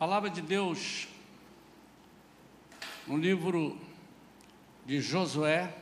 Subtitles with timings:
[0.00, 1.06] palavra de Deus
[3.06, 3.78] no livro
[4.86, 5.76] de Josué,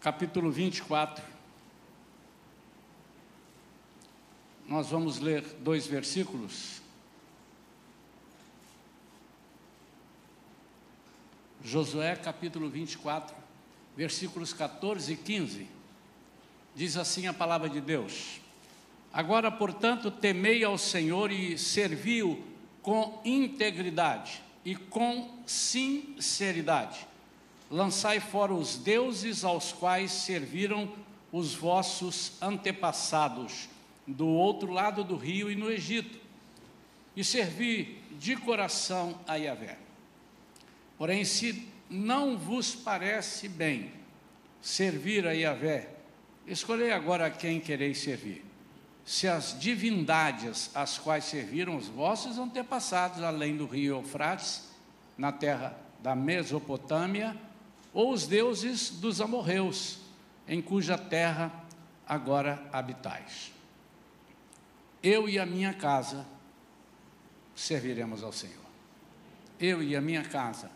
[0.00, 1.24] capítulo 24.
[4.66, 6.82] Nós vamos ler dois versículos.
[11.62, 13.36] Josué capítulo 24,
[13.96, 15.68] versículos 14 e 15.
[16.74, 18.41] Diz assim a palavra de Deus:
[19.12, 22.42] Agora, portanto, temei ao Senhor e servi-o
[22.80, 27.06] com integridade e com sinceridade.
[27.70, 30.90] Lançai fora os deuses aos quais serviram
[31.30, 33.68] os vossos antepassados,
[34.06, 36.18] do outro lado do rio e no Egito,
[37.14, 39.78] e servi de coração a Yahvé.
[40.98, 43.92] Porém, se não vos parece bem
[44.60, 45.90] servir a Yahvé,
[46.46, 48.51] escolhei agora a quem quereis servir.
[49.04, 54.68] Se as divindades às quais serviram os vossos antepassados, além do rio Eufrates,
[55.18, 57.36] na terra da Mesopotâmia,
[57.92, 59.98] ou os deuses dos amorreus,
[60.46, 61.52] em cuja terra
[62.06, 63.52] agora habitais.
[65.02, 66.26] Eu e a minha casa
[67.54, 68.62] serviremos ao Senhor.
[69.58, 70.70] Eu e a minha casa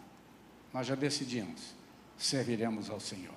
[0.73, 1.75] nós já decidimos,
[2.19, 3.35] serviremos ao Senhor.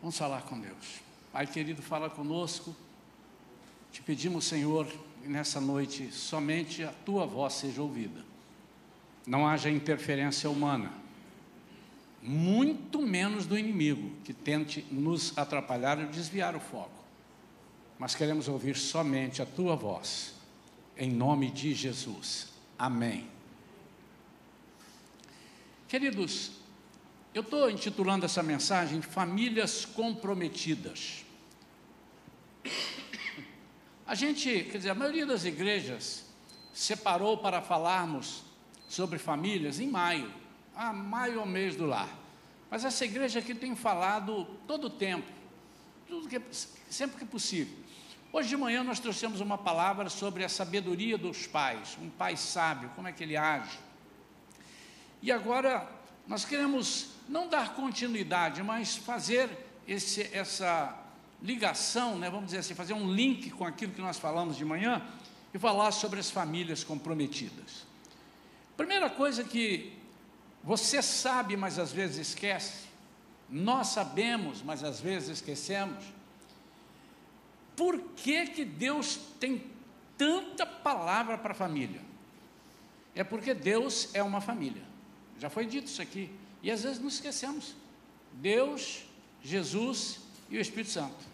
[0.00, 1.00] Vamos falar com Deus.
[1.32, 2.74] Pai querido, fala conosco.
[3.92, 4.86] Te pedimos, Senhor,
[5.24, 8.24] nessa noite somente a tua voz seja ouvida.
[9.26, 10.92] Não haja interferência humana,
[12.22, 17.04] muito menos do inimigo que tente nos atrapalhar ou desviar o foco.
[17.98, 20.34] Mas queremos ouvir somente a tua voz,
[20.96, 22.48] em nome de Jesus.
[22.78, 23.28] Amém.
[25.88, 26.52] Queridos,
[27.34, 31.24] eu estou intitulando essa mensagem Famílias Comprometidas.
[34.08, 36.24] A gente, quer dizer, a maioria das igrejas
[36.72, 38.42] separou para falarmos
[38.88, 40.32] sobre famílias em maio.
[40.74, 42.08] Ah, maio é o mês do lar.
[42.70, 45.30] Mas essa igreja aqui tem falado todo o tempo,
[46.06, 46.40] tudo que,
[46.88, 47.76] sempre que possível.
[48.32, 52.90] Hoje de manhã nós trouxemos uma palavra sobre a sabedoria dos pais, um pai sábio,
[52.96, 53.78] como é que ele age.
[55.20, 55.86] E agora
[56.26, 59.50] nós queremos não dar continuidade, mas fazer
[59.86, 60.98] esse, essa
[61.42, 65.06] ligação, né, vamos dizer assim, fazer um link com aquilo que nós falamos de manhã
[65.52, 67.86] e falar sobre as famílias comprometidas.
[68.76, 69.92] Primeira coisa que
[70.62, 72.88] você sabe, mas às vezes esquece,
[73.48, 76.04] nós sabemos, mas às vezes esquecemos.
[77.74, 79.64] Por que, que Deus tem
[80.16, 82.02] tanta palavra para a família?
[83.14, 84.82] É porque Deus é uma família.
[85.38, 86.30] Já foi dito isso aqui.
[86.62, 87.74] E às vezes nos esquecemos.
[88.32, 89.04] Deus,
[89.42, 91.26] Jesus e o Espírito Santo.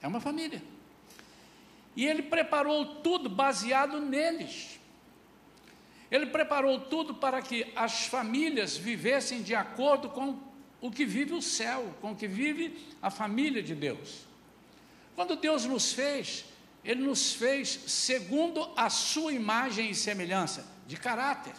[0.00, 0.62] É uma família.
[1.94, 4.80] E ele preparou tudo baseado neles.
[6.10, 10.38] Ele preparou tudo para que as famílias vivessem de acordo com
[10.80, 14.26] o que vive o céu, com o que vive a família de Deus.
[15.14, 16.44] Quando Deus nos fez,
[16.84, 21.54] Ele nos fez segundo a sua imagem e semelhança, de caráter.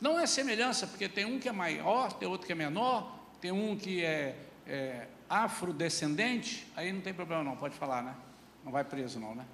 [0.00, 3.50] Não é semelhança, porque tem um que é maior, tem outro que é menor, tem
[3.50, 8.14] um que é, é afrodescendente, aí não tem problema não, pode falar, né?
[8.64, 9.44] Não vai preso não, né?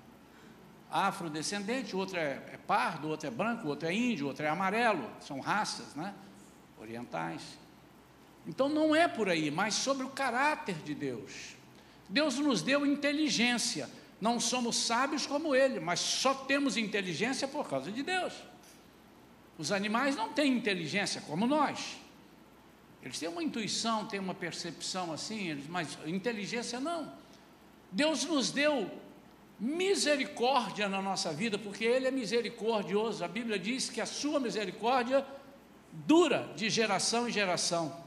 [0.90, 5.40] Afrodescendente, outro é, é pardo, outro é branco, outro é índio, outro é amarelo, são
[5.40, 6.14] raças, né?
[6.78, 7.58] Orientais.
[8.46, 11.56] Então não é por aí, mas sobre o caráter de Deus.
[12.08, 13.88] Deus nos deu inteligência.
[14.20, 18.34] Não somos sábios como Ele, mas só temos inteligência por causa de Deus.
[19.56, 21.96] Os animais não têm inteligência como nós.
[23.02, 27.12] Eles têm uma intuição, têm uma percepção assim, mas inteligência não.
[27.90, 28.90] Deus nos deu
[29.58, 33.24] misericórdia na nossa vida, porque Ele é misericordioso.
[33.24, 35.24] A Bíblia diz que a sua misericórdia
[35.92, 38.04] dura de geração em geração.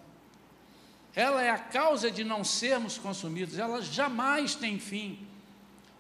[1.16, 5.28] Ela é a causa de não sermos consumidos, ela jamais tem fim.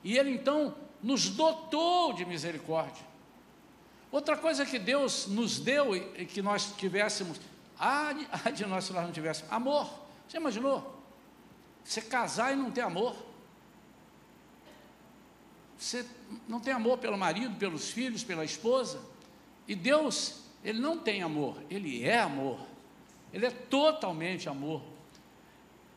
[0.03, 3.05] E Ele então nos dotou de misericórdia.
[4.11, 7.39] Outra coisa que Deus nos deu e que nós tivéssemos,
[7.83, 9.89] ah, de, ah, de nós se nós não tivéssemos, amor.
[10.25, 11.03] Você imaginou?
[11.83, 13.13] Você casar e não ter amor.
[15.77, 16.05] Você
[16.47, 19.01] não tem amor pelo marido, pelos filhos, pela esposa.
[19.67, 22.57] E Deus, Ele não tem amor, Ele é amor.
[23.33, 24.81] Ele é totalmente amor.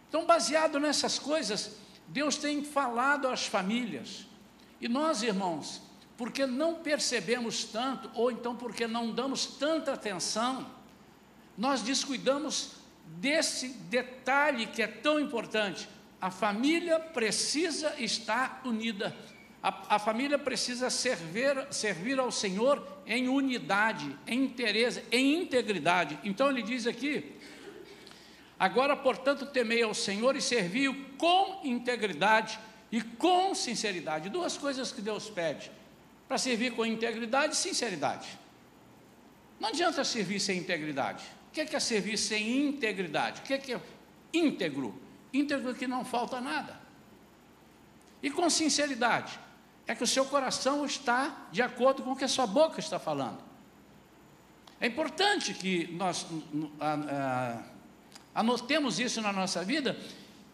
[0.08, 1.76] Então, baseado nessas coisas,
[2.08, 4.26] Deus tem falado às famílias.
[4.80, 5.82] E nós, irmãos,
[6.16, 10.74] porque não percebemos tanto, ou então porque não damos tanta atenção,
[11.56, 12.72] nós descuidamos
[13.06, 15.88] desse detalhe que é tão importante.
[16.20, 19.14] A família precisa estar unida,
[19.62, 26.18] A, a, família precisa servir, servir ao Senhor em unidade, em interesse, em integridade.
[26.22, 27.34] Então ele diz aqui:
[28.58, 32.58] agora, portanto, temei ao Senhor e servi-o com integridade
[32.92, 34.28] e com sinceridade.
[34.28, 35.70] Duas coisas que Deus pede:
[36.28, 38.28] para servir com integridade e sinceridade.
[39.58, 41.24] Não adianta servir sem integridade.
[41.62, 43.40] O que é, servir sem integridade?
[43.40, 43.80] O que é, é
[44.30, 45.00] íntegro?
[45.32, 46.78] Íntegro que não falta nada.
[48.22, 49.40] E com sinceridade,
[49.86, 52.98] é que o seu coração está de acordo com o que a sua boca está
[52.98, 53.38] falando.
[54.78, 56.26] É importante que nós
[58.34, 59.98] anotemos isso na nossa vida,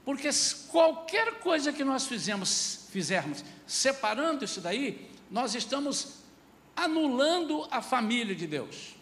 [0.04, 0.28] porque
[0.68, 6.18] qualquer coisa que nós fizemos, fizermos separando isso daí, nós estamos
[6.76, 9.01] anulando a família de Deus.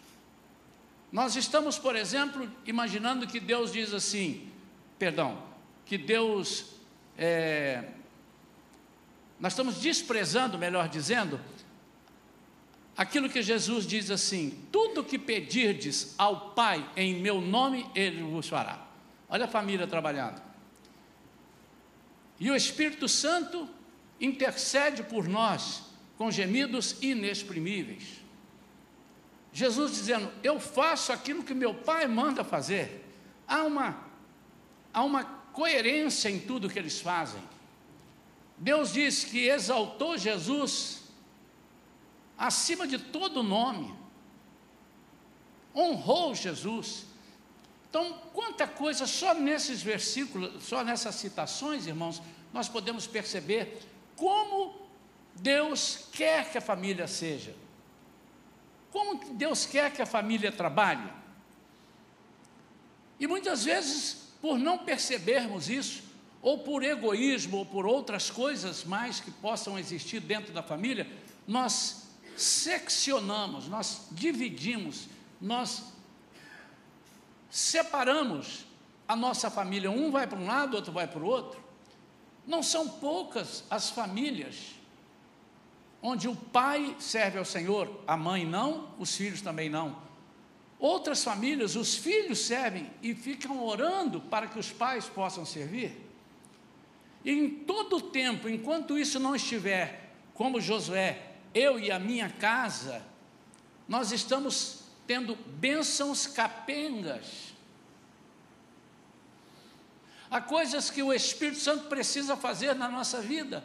[1.12, 4.48] Nós estamos, por exemplo, imaginando que Deus diz assim,
[4.98, 5.42] perdão,
[5.84, 6.66] que Deus,
[7.18, 7.84] é,
[9.38, 11.40] nós estamos desprezando, melhor dizendo,
[12.96, 18.48] aquilo que Jesus diz assim: tudo que pedirdes ao Pai em meu nome, Ele vos
[18.48, 18.86] fará.
[19.28, 20.40] Olha a família trabalhando.
[22.38, 23.68] E o Espírito Santo
[24.20, 25.82] intercede por nós
[26.18, 28.19] com gemidos inexprimíveis.
[29.52, 33.04] Jesus dizendo: Eu faço aquilo que meu Pai manda fazer.
[33.46, 33.98] Há uma,
[34.92, 37.42] há uma coerência em tudo que eles fazem.
[38.56, 41.00] Deus diz que exaltou Jesus
[42.36, 43.94] acima de todo nome,
[45.74, 47.06] honrou Jesus.
[47.88, 52.22] Então, quanta coisa só nesses versículos, só nessas citações, irmãos,
[52.52, 53.80] nós podemos perceber
[54.16, 54.74] como
[55.34, 57.54] Deus quer que a família seja?
[58.90, 61.10] Como Deus quer que a família trabalhe?
[63.18, 66.02] E muitas vezes, por não percebermos isso,
[66.42, 71.06] ou por egoísmo, ou por outras coisas mais que possam existir dentro da família,
[71.46, 75.06] nós seccionamos, nós dividimos,
[75.40, 75.84] nós
[77.50, 78.64] separamos
[79.06, 79.90] a nossa família.
[79.90, 81.62] Um vai para um lado, outro vai para o outro.
[82.46, 84.79] Não são poucas as famílias
[86.02, 89.96] onde o pai serve ao Senhor, a mãe não, os filhos também não.
[90.78, 96.10] Outras famílias, os filhos servem e ficam orando para que os pais possam servir.
[97.22, 102.30] E em todo o tempo, enquanto isso não estiver, como Josué, eu e a minha
[102.30, 103.04] casa,
[103.86, 107.50] nós estamos tendo bênçãos capengas.
[110.30, 113.64] Há coisas que o Espírito Santo precisa fazer na nossa vida.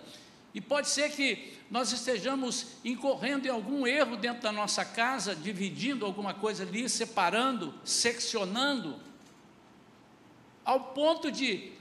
[0.55, 6.05] E pode ser que nós estejamos incorrendo em algum erro dentro da nossa casa, dividindo
[6.05, 8.97] alguma coisa ali, separando, seccionando,
[10.63, 11.73] ao ponto de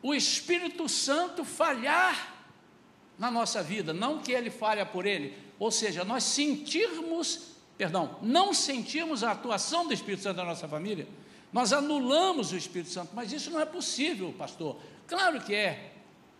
[0.00, 2.32] o Espírito Santo falhar
[3.18, 8.54] na nossa vida, não que ele falha por ele, ou seja, nós sentirmos, perdão, não
[8.54, 11.08] sentirmos a atuação do Espírito Santo na nossa família,
[11.52, 14.76] nós anulamos o Espírito Santo, mas isso não é possível, pastor.
[15.06, 15.92] Claro que é,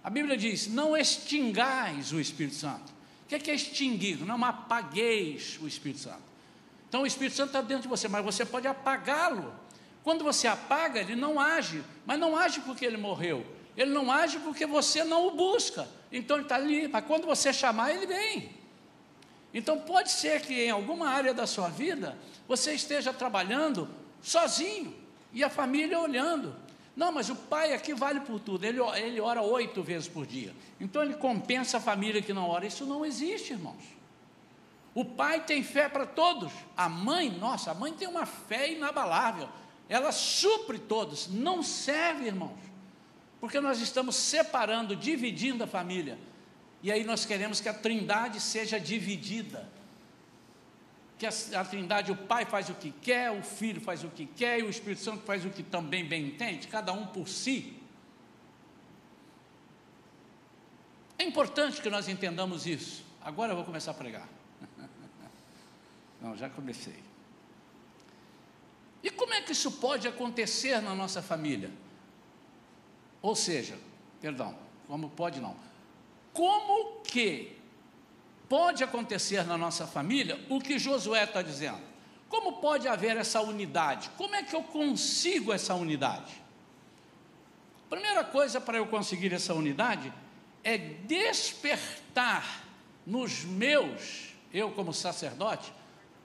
[0.02, 2.92] a Bíblia diz: não extingais o Espírito Santo.
[3.24, 4.18] O que é, extinguir?
[4.24, 6.22] Não apagueis o Espírito Santo.
[6.88, 9.54] Então o Espírito Santo está dentro de você, mas você pode apagá-lo.
[10.04, 13.46] Quando você apaga, ele não age, mas não age porque ele morreu.
[13.76, 15.88] Ele não age porque você não o busca.
[16.10, 18.50] Então ele está ali, mas quando você chamar, ele vem.
[19.54, 23.88] Então pode ser que em alguma área da sua vida você esteja trabalhando
[24.20, 24.94] sozinho
[25.32, 26.54] e a família olhando.
[26.94, 28.64] Não, mas o pai aqui vale por tudo.
[28.64, 30.54] Ele, ele ora oito vezes por dia.
[30.78, 32.66] Então ele compensa a família que não ora.
[32.66, 33.82] Isso não existe, irmãos.
[34.94, 36.52] O pai tem fé para todos.
[36.76, 39.48] A mãe, nossa, a mãe tem uma fé inabalável.
[39.88, 41.28] Ela supre todos.
[41.28, 42.60] Não serve, irmãos.
[43.40, 46.18] Porque nós estamos separando, dividindo a família.
[46.82, 49.66] E aí nós queremos que a trindade seja dividida
[51.22, 54.58] que a, Trindade, o Pai faz o que quer, o Filho faz o que quer
[54.58, 57.80] e o Espírito Santo faz o que também bem entende, cada um por si.
[61.16, 63.04] É importante que nós entendamos isso.
[63.20, 64.28] Agora eu vou começar a pregar.
[66.20, 67.00] Não, já comecei.
[69.00, 71.70] E como é que isso pode acontecer na nossa família?
[73.20, 73.78] Ou seja,
[74.20, 75.56] perdão, como pode não?
[76.32, 77.61] Como que
[78.52, 81.80] pode acontecer na nossa família o que Josué está dizendo.
[82.28, 84.10] Como pode haver essa unidade?
[84.18, 86.34] Como é que eu consigo essa unidade?
[87.88, 90.12] Primeira coisa para eu conseguir essa unidade
[90.62, 92.62] é despertar
[93.06, 95.72] nos meus, eu como sacerdote,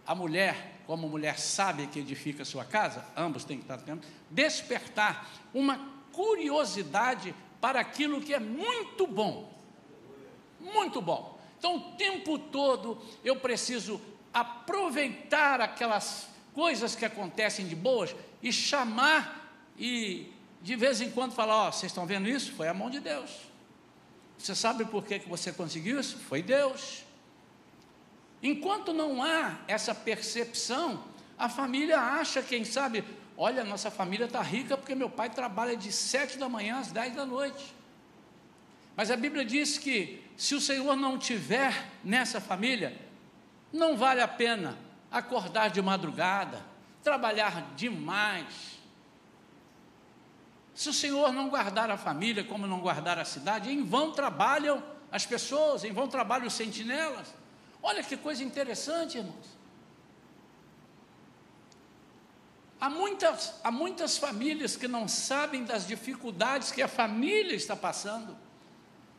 [0.06, 4.06] a mulher, como mulher sábia que edifica a sua casa, ambos têm que estar tendo,
[4.30, 5.80] despertar uma
[6.12, 9.50] curiosidade para aquilo que é muito bom.
[10.60, 11.37] Muito bom.
[11.58, 14.00] Então, o tempo todo eu preciso
[14.34, 21.56] aproveitar aquelas coisas que acontecem de boas e chamar e de vez em quando falar:
[21.56, 22.52] Ó, oh, vocês estão vendo isso?
[22.54, 23.32] Foi a mão de Deus.
[24.38, 26.18] Você sabe por que, que você conseguiu isso?
[26.18, 27.04] Foi Deus.
[28.42, 31.04] Enquanto não há essa percepção,
[31.38, 33.04] a família acha, quem sabe,
[33.36, 37.16] olha, nossa família está rica porque meu pai trabalha de sete da manhã às dez
[37.16, 37.74] da noite.
[38.96, 42.96] Mas a Bíblia diz que se o Senhor não tiver nessa família,
[43.74, 44.78] não vale a pena
[45.12, 46.64] acordar de madrugada,
[47.04, 48.78] trabalhar demais.
[50.76, 54.84] Se o Senhor não guardar a família, como não guardar a cidade, em vão trabalham
[55.12, 57.34] as pessoas, em vão trabalham os sentinelas.
[57.82, 59.58] Olha que coisa interessante, irmãos.
[62.80, 68.38] Há muitas, há muitas famílias que não sabem das dificuldades que a família está passando.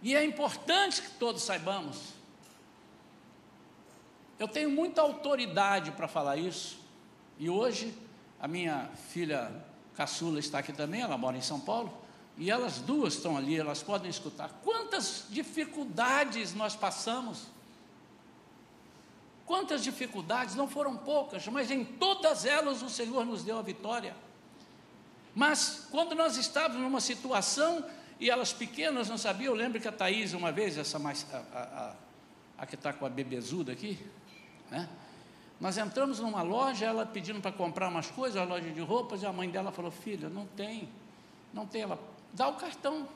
[0.02, 2.14] E é importante que todos saibamos.
[4.38, 6.78] Eu tenho muita autoridade para falar isso.
[7.38, 7.96] E hoje,
[8.40, 9.50] a minha filha
[9.96, 11.92] caçula está aqui também, ela mora em São Paulo.
[12.36, 14.60] E elas duas estão ali, elas podem escutar.
[14.62, 17.46] Quantas dificuldades nós passamos.
[19.44, 24.14] Quantas dificuldades, não foram poucas, mas em todas elas o Senhor nos deu a vitória.
[25.34, 27.84] Mas quando nós estávamos numa situação
[28.20, 31.36] e elas pequenas não sabiam, eu lembro que a Thaís, uma vez, essa mais, a,
[31.36, 31.94] a, a,
[32.58, 33.98] a que está com a bebezuda aqui,
[34.70, 34.88] né?
[35.60, 39.26] Nós entramos numa loja, ela pedindo para comprar umas coisas, a loja de roupas, e
[39.26, 40.88] a mãe dela falou: Filha, não tem,
[41.52, 41.82] não tem.
[41.82, 41.98] Ela
[42.32, 43.08] dá o cartão.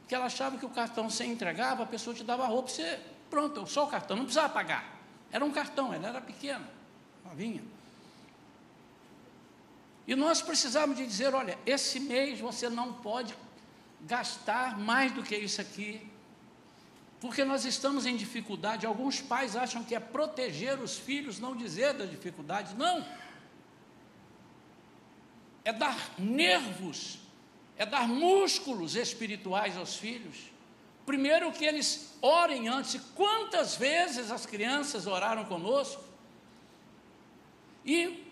[0.00, 2.98] Porque ela achava que o cartão você entregava, a pessoa te dava a roupa, você,
[3.30, 4.98] pronto, só o cartão, não precisava pagar.
[5.30, 6.66] Era um cartão, ela era pequena,
[7.24, 7.62] novinha.
[10.06, 13.34] E nós precisávamos de dizer: olha, esse mês você não pode
[14.02, 16.06] gastar mais do que isso aqui,
[17.20, 18.86] porque nós estamos em dificuldade.
[18.86, 22.74] Alguns pais acham que é proteger os filhos, não dizer das dificuldades.
[22.74, 23.04] Não.
[25.64, 27.18] É dar nervos,
[27.76, 30.36] é dar músculos espirituais aos filhos.
[31.04, 33.00] Primeiro que eles orem antes.
[33.14, 36.04] Quantas vezes as crianças oraram conosco?
[37.84, 38.24] E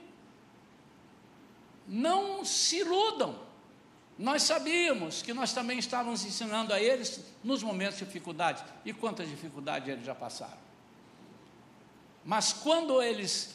[1.88, 3.45] não se iludam.
[4.18, 8.64] Nós sabíamos que nós também estávamos ensinando a eles nos momentos de dificuldade.
[8.84, 10.66] E quantas dificuldades eles já passaram.
[12.24, 13.54] Mas quando eles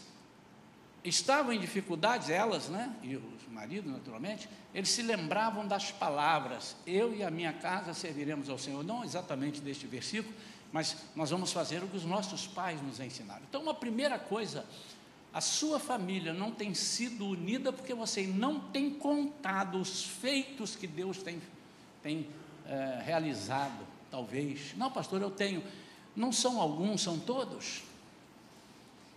[1.04, 7.14] estavam em dificuldades, elas, né, e os maridos, naturalmente, eles se lembravam das palavras: Eu
[7.14, 8.84] e a minha casa serviremos ao Senhor.
[8.84, 10.34] Não exatamente deste versículo,
[10.72, 13.42] mas nós vamos fazer o que os nossos pais nos ensinaram.
[13.50, 14.66] Então, uma primeira coisa
[15.34, 20.86] a sua família não tem sido unida porque você não tem contado os feitos que
[20.86, 21.42] Deus tem,
[22.04, 22.28] tem
[22.66, 24.76] é, realizado, talvez.
[24.76, 25.64] Não, pastor, eu tenho.
[26.16, 27.84] Não são alguns, são todos.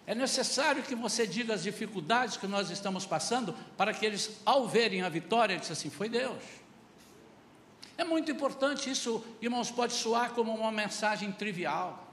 [0.07, 4.69] É necessário que você diga as dificuldades que nós estamos passando para que eles, ao
[4.69, 6.43] verem a vitória, dizem assim: foi Deus.
[7.97, 12.04] É muito importante isso, irmãos, pode soar como uma mensagem trivial.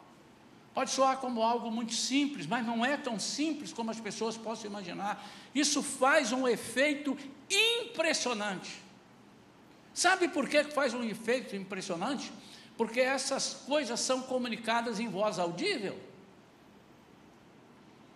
[0.73, 4.69] Pode soar como algo muito simples, mas não é tão simples como as pessoas possam
[4.69, 5.25] imaginar.
[5.53, 7.17] Isso faz um efeito
[7.49, 8.81] impressionante.
[9.93, 12.31] Sabe por que faz um efeito impressionante?
[12.77, 15.99] Porque essas coisas são comunicadas em voz audível.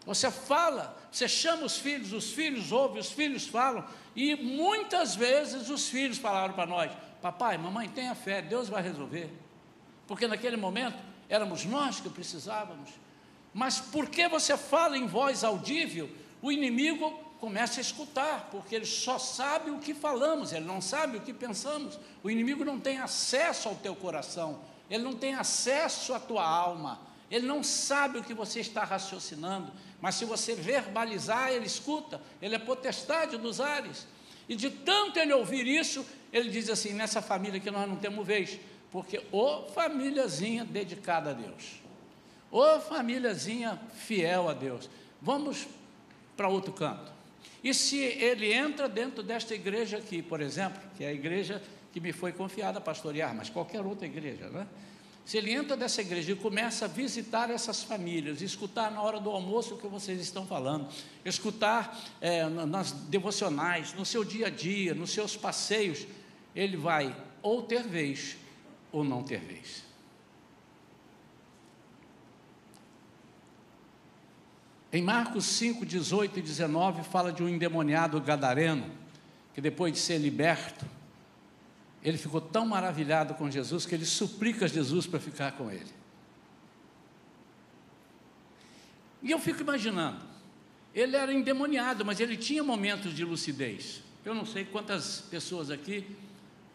[0.05, 3.85] Você fala, você chama os filhos, os filhos ouvem, os filhos falam,
[4.15, 9.29] e muitas vezes os filhos falaram para nós: Papai, mamãe, tenha fé, Deus vai resolver.
[10.07, 10.97] Porque naquele momento
[11.29, 12.89] éramos nós que precisávamos.
[13.53, 16.09] Mas porque você fala em voz audível,
[16.41, 21.17] o inimigo começa a escutar, porque ele só sabe o que falamos, ele não sabe
[21.17, 21.99] o que pensamos.
[22.23, 26.99] O inimigo não tem acesso ao teu coração, ele não tem acesso à tua alma,
[27.29, 32.55] ele não sabe o que você está raciocinando, mas se você verbalizar, ele escuta, ele
[32.55, 34.07] é potestade dos ares.
[34.47, 38.25] E de tanto ele ouvir isso, ele diz assim: nessa família que nós não temos
[38.25, 38.59] vez,
[38.91, 41.81] porque ô famíliazinha dedicada a Deus,
[42.51, 44.89] ô famíliazinha fiel a Deus.
[45.21, 45.67] Vamos
[46.37, 47.11] para outro canto.
[47.63, 51.61] E se ele entra dentro desta igreja aqui, por exemplo, que é a igreja
[51.91, 54.67] que me foi confiada a pastorear, mas qualquer outra igreja, né?
[55.25, 59.31] Se ele entra dessa igreja e começa a visitar essas famílias, escutar na hora do
[59.31, 60.87] almoço o que vocês estão falando,
[61.25, 66.05] escutar é, nas devocionais, no seu dia a dia, nos seus passeios,
[66.55, 68.37] ele vai ou ter vez
[68.95, 69.83] ou não ter vez.
[74.89, 78.89] Em Marcos 5, 18 e 19, fala de um endemoniado gadareno,
[79.53, 80.85] que depois de ser liberto,
[82.01, 85.91] ele ficou tão maravilhado com Jesus que ele suplica Jesus para ficar com ele.
[89.21, 90.21] E eu fico imaginando,
[90.93, 94.01] ele era endemoniado, mas ele tinha momentos de lucidez.
[94.23, 96.15] Eu não sei quantas pessoas aqui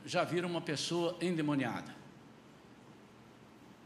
[0.05, 2.00] já viram uma pessoa endemoniada.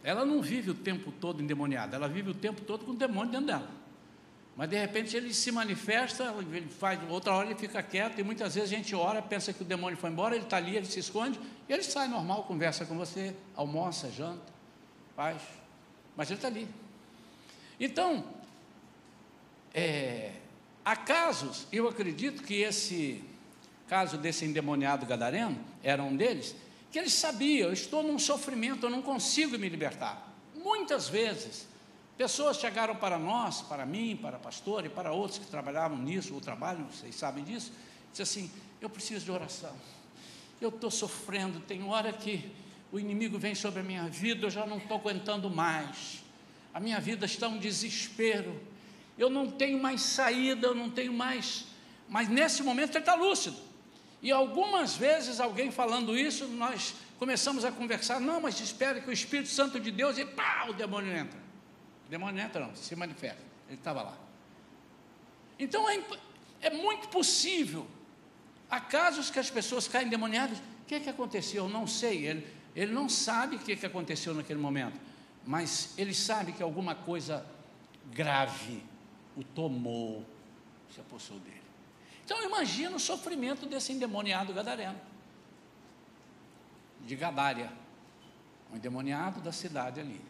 [0.05, 3.33] Ela não vive o tempo todo endemoniada, ela vive o tempo todo com o demônio
[3.33, 3.71] dentro dela.
[4.55, 8.55] Mas de repente ele se manifesta, ele faz, outra hora ele fica quieto, e muitas
[8.55, 11.01] vezes a gente ora, pensa que o demônio foi embora, ele está ali, ele se
[11.01, 14.53] esconde, e ele sai normal, conversa com você, almoça, janta,
[15.17, 15.41] faz,
[16.15, 16.69] mas ele está ali.
[17.81, 18.25] Então,
[19.73, 20.33] é,
[20.85, 23.25] há casos, eu acredito que esse
[23.89, 26.55] caso desse endemoniado gadareno era um deles,
[26.95, 30.33] que ele sabia, eu estou num sofrimento, eu não consigo me libertar.
[30.55, 31.67] Muitas vezes,
[32.17, 36.41] pessoas chegaram para nós, para mim, para pastor e para outros que trabalhavam nisso, ou
[36.41, 37.73] trabalham, vocês sabem disso,
[38.13, 39.75] disse assim: Eu preciso de oração.
[40.61, 42.49] Eu estou sofrendo, tem hora que
[42.93, 46.23] o inimigo vem sobre a minha vida, eu já não estou aguentando mais.
[46.73, 48.63] A minha vida está um desespero.
[49.19, 51.65] Eu não tenho mais saída, eu não tenho mais.
[52.09, 53.74] Mas nesse momento ele está lúcido.
[54.25, 59.13] E algumas vezes alguém falando isso, nós começamos a conversar, não, mas espere que o
[59.13, 61.39] Espírito Santo de Deus, e pá, o demônio entra.
[62.07, 63.43] O demônio entra não, se manifesta.
[63.69, 64.17] Ele estava lá.
[65.59, 66.03] Então é,
[66.63, 67.87] é, muito possível.
[68.71, 70.57] Há casos que as pessoas caem demoniadas.
[70.57, 71.65] O que, é que aconteceu?
[71.65, 72.27] Eu não sei.
[72.27, 74.99] Ele, ele não sabe o que, é que aconteceu naquele momento.
[75.47, 77.45] Mas ele sabe que alguma coisa
[78.11, 78.83] grave
[79.37, 80.25] o tomou,
[80.95, 81.64] se apossou dele.
[82.25, 85.01] Então imagina o sofrimento desse endemoniado gadareno,
[87.03, 87.71] de Gadária,
[88.73, 90.21] um endemoniado da cidade ali.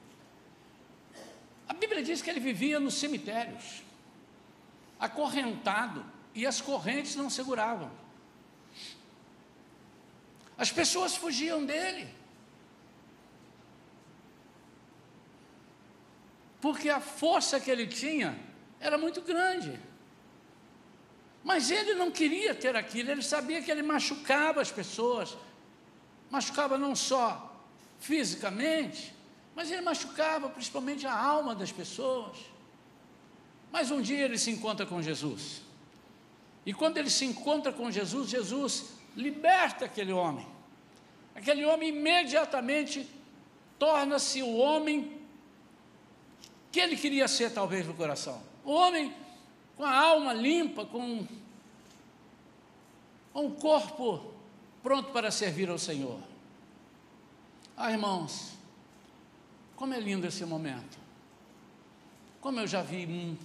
[1.69, 3.83] A Bíblia diz que ele vivia nos cemitérios,
[4.99, 7.91] acorrentado, e as correntes não seguravam.
[10.59, 12.13] As pessoas fugiam dele.
[16.61, 18.37] Porque a força que ele tinha
[18.81, 19.79] era muito grande.
[21.45, 25.37] Mas ele não queria ter aquilo, ele sabia que ele machucava as pessoas,
[26.31, 27.55] machucava não só
[28.01, 29.15] fisicamente,
[29.55, 32.39] mas ele machucava principalmente a alma das pessoas.
[33.71, 35.63] Mas um dia ele se encontra com Jesus.
[36.65, 40.47] E quando ele se encontra com Jesus, Jesus liberta aquele homem.
[41.35, 43.07] Aquele homem imediatamente
[43.79, 45.21] torna-se o homem
[46.73, 48.43] que ele queria ser, talvez, no coração.
[48.65, 49.15] O homem
[49.77, 51.27] com a alma limpa, com,
[53.35, 54.33] um corpo
[54.83, 56.21] pronto para servir ao Senhor.
[57.77, 58.53] Ah, irmãos,
[59.75, 60.99] como é lindo esse momento.
[62.41, 63.37] Como eu já vi hum,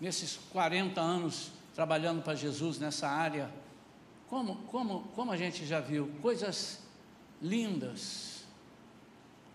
[0.00, 3.50] nesses 40 anos trabalhando para Jesus nessa área,
[4.28, 6.80] como, como, como a gente já viu coisas
[7.40, 8.44] lindas,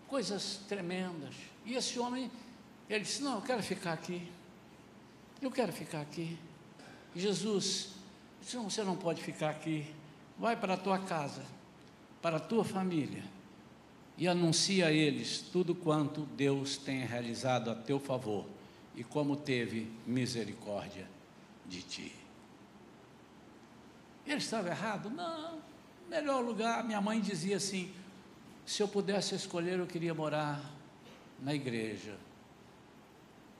[0.08, 1.34] coisas tremendas.
[1.64, 2.30] E esse homem,
[2.88, 4.28] ele disse: Não, eu quero ficar aqui.
[5.42, 6.38] Eu quero ficar aqui.
[7.14, 7.90] Jesus
[8.40, 9.84] disse: não, Você não pode ficar aqui.
[10.38, 11.42] Vai para a tua casa,
[12.22, 13.24] para a tua família
[14.16, 18.46] e anuncia a eles tudo quanto Deus tem realizado a teu favor
[18.94, 21.08] e como teve misericórdia
[21.66, 22.14] de ti.
[24.24, 25.10] Ele estava errado?
[25.10, 25.58] Não.
[26.08, 27.92] Melhor lugar, minha mãe dizia assim:
[28.64, 30.62] se eu pudesse escolher, eu queria morar
[31.40, 32.16] na igreja.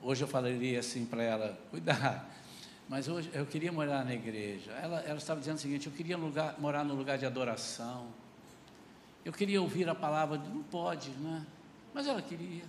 [0.03, 2.27] Hoje eu falaria assim para ela: cuidado.
[2.89, 4.73] Mas hoje eu queria morar na igreja.
[4.73, 8.09] Ela, ela estava dizendo o seguinte: eu queria lugar, morar no lugar de adoração.
[9.25, 11.47] Eu queria ouvir a palavra, não pode, né?
[11.95, 12.65] Mas ela queria.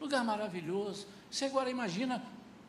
[0.00, 1.06] Lugar maravilhoso.
[1.30, 2.22] Você agora imagina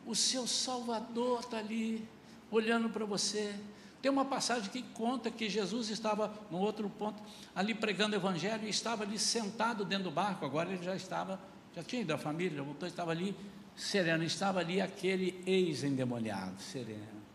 [0.04, 2.06] o seu Salvador está ali,
[2.50, 3.54] olhando para você.
[4.02, 7.22] Tem uma passagem que conta que Jesus estava no outro ponto,
[7.54, 10.44] ali pregando o Evangelho, e estava ali sentado dentro do barco.
[10.44, 11.40] Agora ele já estava
[11.76, 13.36] já tinha ido a família, já voltou, estava ali
[13.76, 17.26] sereno, estava ali aquele ex-endemoniado, sereno.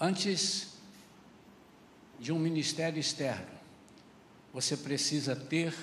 [0.00, 0.78] Antes
[2.18, 3.58] de um ministério externo,
[4.50, 5.76] você precisa ter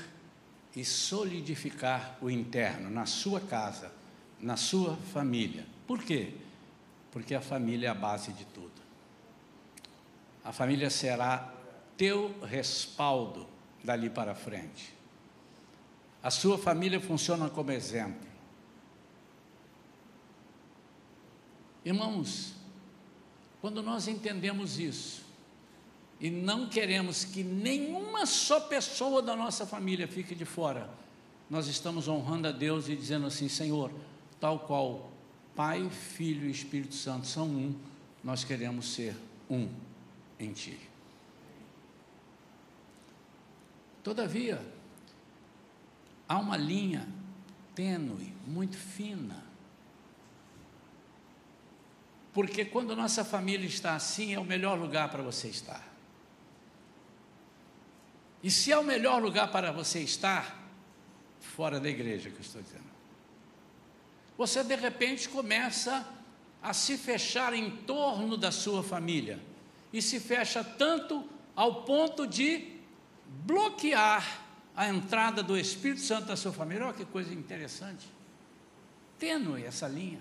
[0.75, 3.91] e solidificar o interno na sua casa,
[4.39, 5.65] na sua família.
[5.85, 6.33] Por quê?
[7.11, 8.73] Porque a família é a base de tudo.
[10.43, 11.54] A família será
[11.97, 13.47] teu respaldo
[13.83, 14.93] dali para frente.
[16.21, 18.27] A sua família funciona como exemplo.
[21.83, 22.53] Irmãos,
[23.61, 25.23] quando nós entendemos isso
[26.19, 30.89] e não queremos que nenhuma só pessoa da nossa família fique de fora,
[31.47, 33.91] nós estamos honrando a Deus e dizendo assim: Senhor,
[34.39, 35.11] tal qual
[35.55, 37.75] Pai, Filho e Espírito Santo são um,
[38.23, 39.15] nós queremos ser
[39.47, 39.69] um
[40.39, 40.94] em Ti.
[44.05, 44.61] Todavia,
[46.29, 47.07] há uma linha
[47.73, 49.43] tênue, muito fina.
[52.31, 55.83] Porque quando nossa família está assim, é o melhor lugar para você estar.
[58.43, 60.55] E se é o melhor lugar para você estar,
[61.39, 62.85] fora da igreja que eu estou dizendo,
[64.37, 66.07] você de repente começa
[66.61, 69.39] a se fechar em torno da sua família
[69.91, 72.74] e se fecha tanto ao ponto de
[73.27, 74.41] bloquear
[74.75, 76.85] a entrada do Espírito Santo na sua família.
[76.85, 78.07] Olha que coisa interessante.
[79.17, 80.19] Tênue essa linha.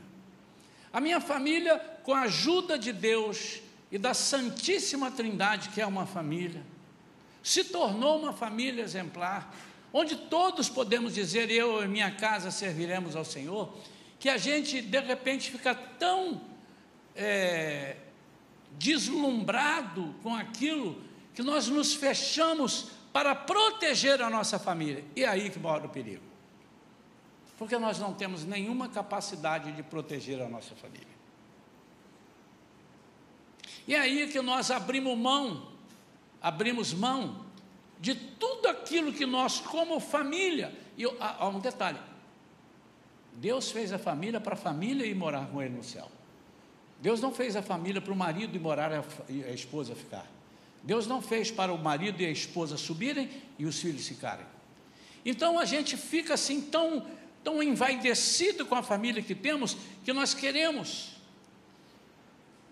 [0.93, 6.07] A minha família, com a ajuda de Deus e da Santíssima Trindade, que é uma
[6.07, 6.62] família,
[7.43, 9.55] se tornou uma família exemplar,
[9.93, 13.77] onde todos podemos dizer: Eu e minha casa serviremos ao Senhor,
[14.21, 16.40] que a gente de repente fica tão
[17.17, 17.97] é,
[18.79, 21.03] deslumbrado com aquilo
[21.35, 25.05] que nós nos fechamos para proteger a nossa família.
[25.14, 26.23] E é aí que mora o perigo.
[27.59, 31.14] Porque nós não temos nenhuma capacidade de proteger a nossa família.
[33.87, 35.68] E é aí que nós abrimos mão,
[36.40, 37.44] abrimos mão
[38.01, 41.99] de tudo aquilo que nós, como família, e há um detalhe:
[43.35, 46.11] Deus fez a família para a família ir morar com Ele no céu.
[47.01, 48.90] Deus não fez a família para o marido ir morar
[49.29, 50.34] e a esposa ficar.
[50.85, 54.47] Deus não fez para o marido e a esposa subirem e os filhos ficarem.
[55.25, 57.07] Então a gente fica assim tão,
[57.42, 61.12] tão envaidecido com a família que temos que nós queremos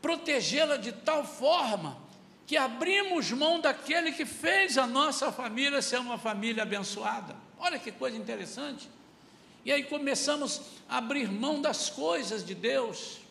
[0.02, 1.96] protegê-la de tal forma
[2.46, 7.34] que abrimos mão daquele que fez a nossa família ser uma família abençoada.
[7.58, 8.90] Olha que coisa interessante.
[9.64, 13.21] E aí começamos a abrir mão das coisas de Deus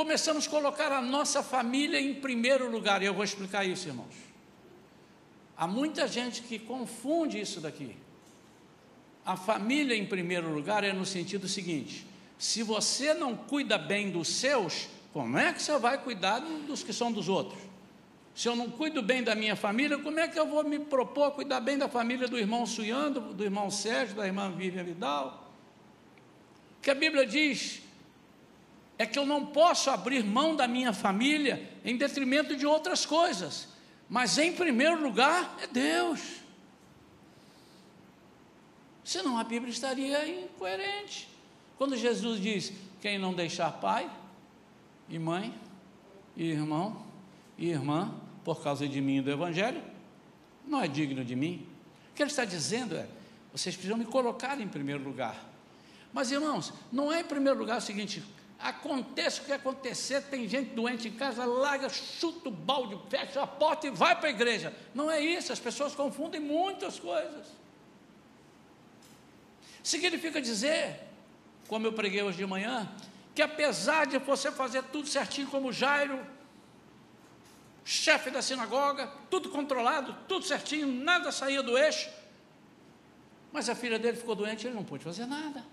[0.00, 4.14] começamos a colocar a nossa família em primeiro lugar, e eu vou explicar isso, irmãos.
[5.54, 7.94] Há muita gente que confunde isso daqui.
[9.26, 12.06] A família em primeiro lugar é no sentido seguinte:
[12.38, 16.94] se você não cuida bem dos seus, como é que você vai cuidar dos que
[16.94, 17.60] são dos outros?
[18.34, 21.24] Se eu não cuido bem da minha família, como é que eu vou me propor
[21.24, 25.52] a cuidar bem da família do irmão Suyando, do irmão Sérgio, da irmã Vivian Vidal?
[26.80, 27.82] Que a Bíblia diz
[29.00, 33.66] é que eu não posso abrir mão da minha família em detrimento de outras coisas,
[34.10, 36.20] mas em primeiro lugar é Deus.
[39.02, 41.30] Senão a Bíblia estaria incoerente.
[41.78, 44.10] Quando Jesus diz: quem não deixar pai
[45.08, 45.58] e mãe,
[46.36, 47.02] e irmão
[47.56, 49.82] e irmã, por causa de mim e do Evangelho,
[50.66, 51.66] não é digno de mim.
[52.10, 53.08] O que ele está dizendo é:
[53.50, 55.42] vocês precisam me colocar em primeiro lugar.
[56.12, 58.22] Mas irmãos, não é em primeiro lugar o seguinte:
[58.62, 63.46] Aconteça o que acontecer, tem gente doente em casa, larga, chuta o balde, fecha a
[63.46, 64.74] porta e vai para a igreja.
[64.94, 67.46] Não é isso, as pessoas confundem muitas coisas.
[69.82, 71.00] Significa dizer,
[71.68, 72.86] como eu preguei hoje de manhã,
[73.34, 76.20] que apesar de você fazer tudo certinho como Jairo,
[77.82, 82.10] chefe da sinagoga, tudo controlado, tudo certinho, nada saía do eixo,
[83.50, 85.64] mas a filha dele ficou doente, ele não pôde fazer nada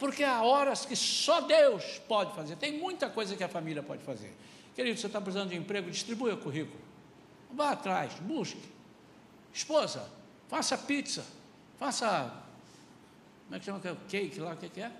[0.00, 2.56] porque há horas que só Deus pode fazer.
[2.56, 4.34] Tem muita coisa que a família pode fazer.
[4.74, 6.80] Querido, você está precisando de emprego, distribua o currículo.
[7.52, 8.66] Vá atrás, busque.
[9.52, 10.08] Esposa,
[10.48, 11.22] faça pizza,
[11.78, 12.32] faça.
[13.44, 14.54] Como é que chama aquele cake lá?
[14.54, 14.90] O que, que é?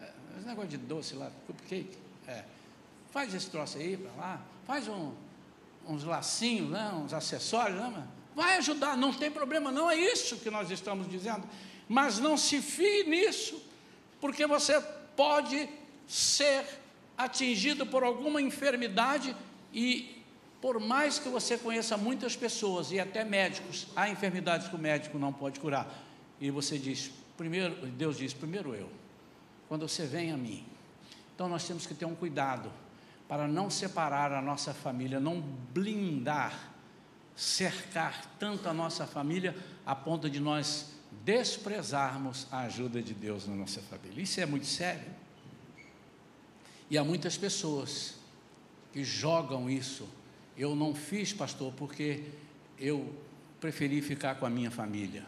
[0.00, 0.12] é?
[0.38, 1.96] Esse negócio de doce lá, cupcake.
[2.26, 2.44] É.
[3.12, 5.12] Faz esse troço aí para lá, faz um,
[5.86, 10.50] uns lacinhos, né, uns acessórios, né, vai ajudar, não tem problema, não é isso que
[10.50, 11.46] nós estamos dizendo
[11.88, 13.62] mas não se fie nisso,
[14.20, 14.80] porque você
[15.16, 15.68] pode
[16.06, 16.64] ser
[17.16, 19.36] atingido por alguma enfermidade
[19.72, 20.22] e
[20.60, 25.18] por mais que você conheça muitas pessoas e até médicos, há enfermidades que o médico
[25.18, 25.92] não pode curar.
[26.40, 28.88] E você diz, primeiro, Deus diz, primeiro eu.
[29.68, 30.64] Quando você vem a mim.
[31.34, 32.70] Então nós temos que ter um cuidado
[33.26, 36.72] para não separar a nossa família, não blindar,
[37.34, 40.92] cercar tanto a nossa família a ponto de nós
[41.24, 44.22] desprezarmos a ajuda de Deus na nossa família.
[44.22, 45.12] Isso é muito sério.
[46.90, 48.14] E há muitas pessoas
[48.92, 50.08] que jogam isso.
[50.56, 52.24] Eu não fiz, pastor, porque
[52.78, 53.14] eu
[53.60, 55.24] preferi ficar com a minha família.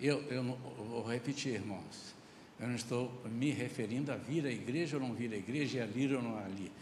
[0.00, 2.14] Eu, eu, eu vou repetir, irmãos.
[2.58, 5.86] Eu não estou me referindo a vir à igreja ou não vir à igreja, a
[5.86, 6.72] lir ou não ali.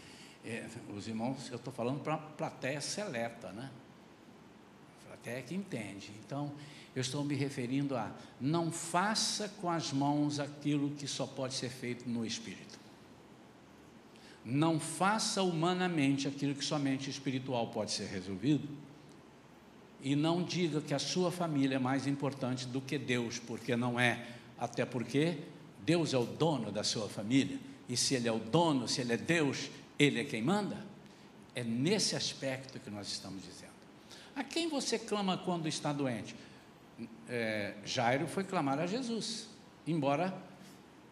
[0.43, 3.69] É, os irmãos, eu estou falando para a plateia seleta, né?
[5.05, 6.11] Plateia que entende.
[6.25, 6.51] Então,
[6.97, 11.69] eu estou me referindo a não faça com as mãos aquilo que só pode ser
[11.69, 12.79] feito no espírito.
[14.43, 18.67] Não faça humanamente aquilo que somente espiritual pode ser resolvido.
[20.01, 23.99] E não diga que a sua família é mais importante do que Deus, porque não
[23.99, 24.25] é.
[24.57, 25.37] Até porque
[25.85, 27.59] Deus é o dono da sua família.
[27.87, 30.83] E se Ele é o dono, se Ele é Deus, Ele é quem manda.
[31.53, 33.67] É nesse aspecto que nós estamos dizendo.
[34.35, 36.35] A quem você clama quando está doente?
[37.29, 39.47] É, Jairo foi clamar a Jesus,
[39.85, 40.33] embora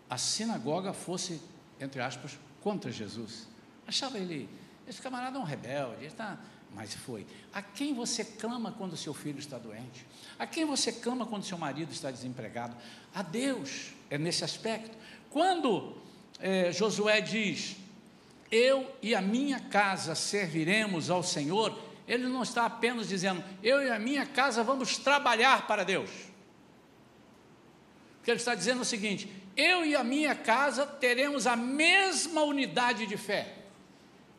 [0.09, 1.41] a sinagoga fosse,
[1.79, 3.47] entre aspas, contra Jesus.
[3.87, 4.49] Achava ele,
[4.87, 6.37] esse camarada é um rebelde, ele está.
[6.73, 7.25] Mas foi.
[7.53, 10.05] A quem você clama quando seu filho está doente?
[10.37, 12.75] A quem você clama quando seu marido está desempregado?
[13.13, 14.97] A Deus, é nesse aspecto.
[15.29, 15.95] Quando
[16.39, 17.77] é, Josué diz:
[18.51, 23.89] Eu e a minha casa serviremos ao Senhor, ele não está apenas dizendo: Eu e
[23.89, 26.09] a minha casa vamos trabalhar para Deus.
[28.17, 33.05] Porque ele está dizendo o seguinte: eu e a minha casa teremos a mesma unidade
[33.05, 33.53] de fé.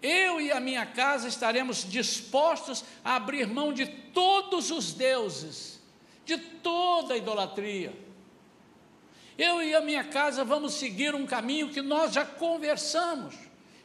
[0.03, 5.81] Eu e a minha casa estaremos dispostos a abrir mão de todos os deuses,
[6.25, 7.95] de toda a idolatria.
[9.39, 13.35] Eu e a minha casa vamos seguir um caminho que nós já conversamos.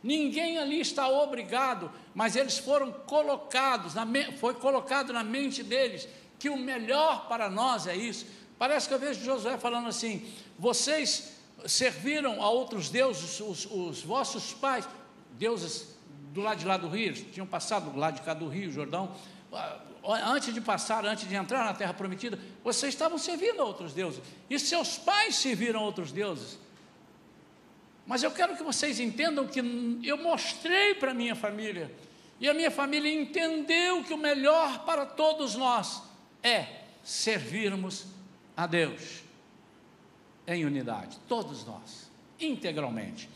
[0.04, 3.94] Ninguém ali está obrigado, mas eles foram colocados,
[4.40, 6.08] foi colocado na mente deles
[6.40, 8.26] que o melhor para nós é isso.
[8.58, 11.34] Parece que eu vejo Josué falando assim: vocês
[11.66, 14.88] serviram a outros deuses, os, os vossos pais,
[15.34, 15.96] deuses
[16.34, 19.14] do lado de lá do rio, tinham passado do lado de cá do rio, Jordão,
[19.54, 23.94] ah, antes de passar, antes de entrar na terra prometida, vocês estavam servindo a outros
[23.94, 26.58] deuses, e seus pais serviram a outros deuses.
[28.06, 29.60] Mas eu quero que vocês entendam que
[30.04, 31.94] eu mostrei para a minha família,
[32.40, 36.02] e a minha família entendeu que o melhor para todos nós
[36.42, 38.08] é servirmos
[38.58, 39.22] a Deus
[40.48, 42.10] em unidade, todos nós,
[42.40, 43.30] integralmente.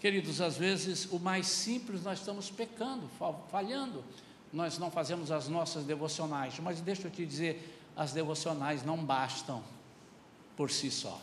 [0.00, 3.08] Queridos, às vezes o mais simples nós estamos pecando,
[3.50, 4.04] falhando,
[4.52, 9.62] nós não fazemos as nossas devocionais, mas deixa eu te dizer, as devocionais não bastam
[10.56, 11.20] por si só.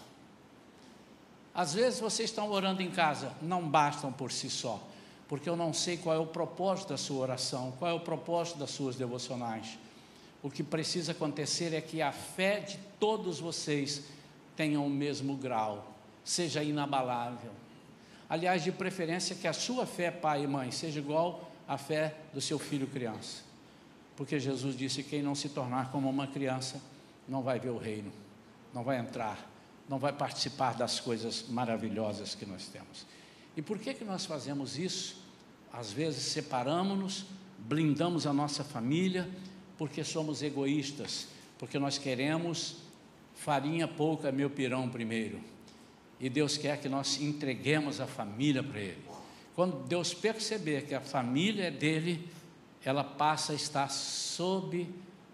[1.53, 4.81] Às vezes vocês estão orando em casa, não bastam por si só,
[5.27, 8.57] porque eu não sei qual é o propósito da sua oração, qual é o propósito
[8.57, 9.77] das suas devocionais.
[10.41, 14.03] O que precisa acontecer é que a fé de todos vocês
[14.55, 17.51] tenha o mesmo grau, seja inabalável.
[18.29, 22.39] Aliás, de preferência que a sua fé, pai e mãe, seja igual à fé do
[22.39, 23.43] seu filho criança.
[24.15, 26.81] Porque Jesus disse: quem não se tornar como uma criança
[27.27, 28.11] não vai ver o reino,
[28.73, 29.50] não vai entrar,
[29.91, 33.05] não vai participar das coisas maravilhosas que nós temos.
[33.57, 35.21] E por que, que nós fazemos isso?
[35.71, 37.25] Às vezes separamos-nos,
[37.59, 39.29] blindamos a nossa família
[39.77, 41.27] porque somos egoístas,
[41.59, 42.77] porque nós queremos
[43.35, 45.41] farinha pouca, meu pirão primeiro.
[46.21, 49.03] E Deus quer que nós entreguemos a família para Ele.
[49.53, 52.29] Quando Deus perceber que a família é dele,
[52.85, 54.87] ela passa a estar sob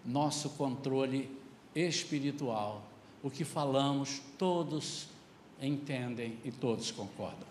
[0.04, 1.30] nosso controle
[1.76, 2.87] espiritual.
[3.22, 5.08] O que falamos, todos
[5.60, 7.48] entendem e todos concordam.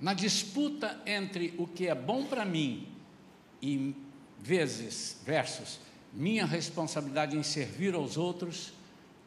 [0.00, 2.86] Na disputa entre o que é bom para mim
[3.62, 3.94] e
[4.38, 5.80] vezes versus
[6.12, 8.72] minha responsabilidade em servir aos outros,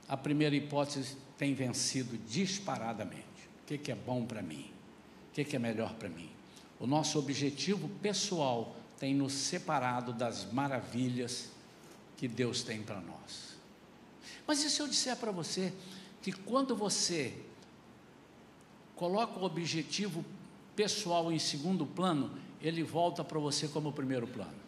[0.07, 3.25] a primeira hipótese tem vencido disparadamente.
[3.63, 4.71] O que, é bom para mim?
[5.29, 6.29] O que, que é melhor para mim?
[6.79, 11.51] O nosso objetivo pessoal tem nos separado das maravilhas
[12.17, 13.55] que Deus tem para nós.
[14.45, 15.71] Mas e se eu disser para você
[16.21, 17.33] que quando você
[18.95, 20.25] coloca o objetivo
[20.75, 24.67] pessoal em segundo plano, ele volta para você como primeiro plano.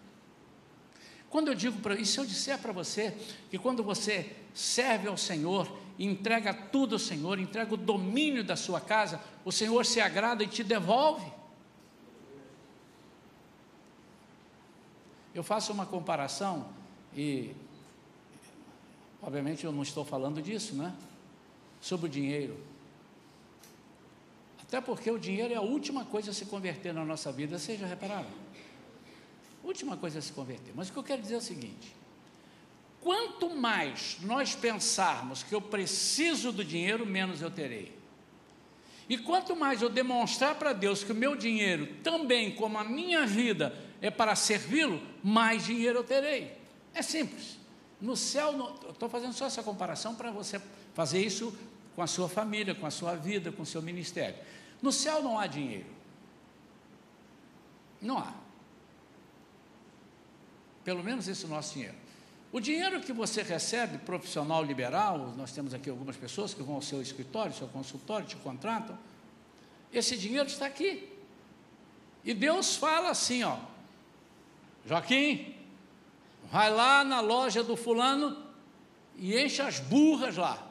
[1.30, 3.16] Quando eu digo para, e se eu disser para você
[3.50, 8.82] que quando você serve ao Senhor, entrega tudo ao Senhor, entrega o domínio da sua
[8.82, 11.32] casa, o Senhor se agrada e te devolve.
[15.34, 16.79] Eu faço uma comparação
[17.15, 17.52] e,
[19.22, 20.95] obviamente, eu não estou falando disso, né?
[21.82, 22.58] Sobre o dinheiro.
[24.62, 27.88] Até porque o dinheiro é a última coisa a se converter na nossa vida, já
[27.88, 28.30] repararam?
[29.63, 30.74] Última coisa a se converter.
[30.76, 31.95] Mas o que eu quero dizer é o seguinte:
[33.02, 37.98] quanto mais nós pensarmos que eu preciso do dinheiro, menos eu terei.
[39.10, 43.26] E quanto mais eu demonstrar para Deus que o meu dinheiro, também como a minha
[43.26, 46.59] vida, é para servi-lo, mais dinheiro eu terei.
[46.93, 47.58] É simples.
[47.99, 50.62] No céu, estou fazendo só essa comparação para você
[50.93, 51.58] fazer isso
[51.95, 54.38] com a sua família, com a sua vida, com o seu ministério.
[54.82, 55.89] No céu não há dinheiro.
[58.02, 58.34] Não há.
[60.84, 61.95] Pelo menos esse é nosso dinheiro.
[62.52, 66.82] O dinheiro que você recebe, profissional liberal, nós temos aqui algumas pessoas que vão ao
[66.82, 68.97] seu escritório, seu consultório, te contratam.
[69.93, 71.08] Esse dinheiro está aqui.
[72.23, 73.58] E Deus fala assim, ó,
[74.86, 75.56] Joaquim,
[76.52, 78.46] vai lá na loja do fulano
[79.16, 80.68] e enche as burras lá.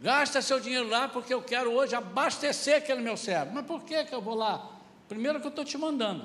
[0.00, 3.52] Gasta seu dinheiro lá porque eu quero hoje abastecer aquele meu servo.
[3.52, 4.70] Mas por que, que eu vou lá?
[5.08, 6.24] Primeiro que eu estou te mandando.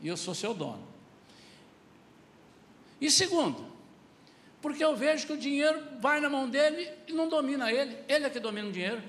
[0.00, 0.88] E eu sou seu dono.
[3.00, 3.70] E segundo,
[4.60, 7.96] porque eu vejo que o dinheiro vai na mão dele e não domina ele.
[8.08, 9.02] Ele é que domina o dinheiro.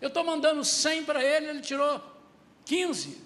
[0.00, 2.02] Eu estou mandando 100 para ele, ele tirou
[2.64, 3.22] 15.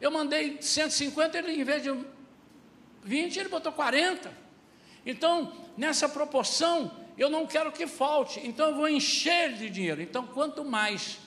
[0.00, 1.90] Eu mandei 150, ele em vez de
[3.02, 4.32] 20, ele botou 40.
[5.04, 10.00] Então, nessa proporção, eu não quero que falte, então eu vou encher de dinheiro.
[10.00, 11.18] Então, quanto mais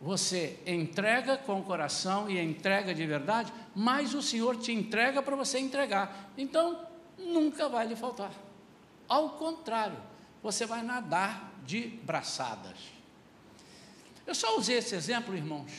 [0.00, 5.34] você entrega com o coração e entrega de verdade, mais o Senhor te entrega para
[5.34, 6.30] você entregar.
[6.36, 6.86] Então,
[7.18, 8.32] nunca vai lhe faltar.
[9.08, 9.96] Ao contrário,
[10.42, 12.76] você vai nadar de braçadas.
[14.26, 15.72] Eu só usei esse exemplo, irmãos.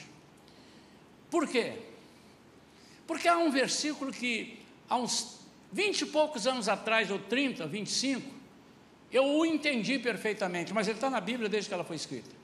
[1.30, 1.80] Por quê?
[3.06, 5.40] Porque há um versículo que, há uns
[5.72, 8.38] vinte e poucos anos atrás, ou 30, 25,
[9.12, 12.36] eu o entendi perfeitamente, mas ele está na Bíblia desde que ela foi escrita.